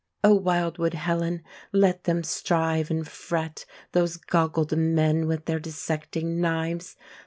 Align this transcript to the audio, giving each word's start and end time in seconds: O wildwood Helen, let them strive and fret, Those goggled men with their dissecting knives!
O 0.23 0.33
wildwood 0.33 0.95
Helen, 0.95 1.43
let 1.71 2.05
them 2.05 2.23
strive 2.23 2.89
and 2.89 3.07
fret, 3.07 3.67
Those 3.91 4.17
goggled 4.17 4.75
men 4.75 5.27
with 5.27 5.45
their 5.45 5.59
dissecting 5.59 6.41
knives! 6.41 6.95